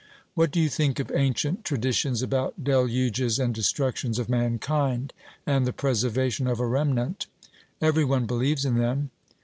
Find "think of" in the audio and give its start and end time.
0.67-1.11